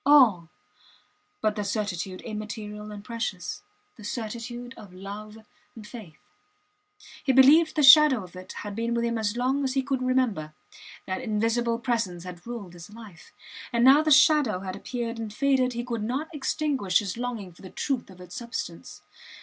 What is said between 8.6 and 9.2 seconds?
had been with him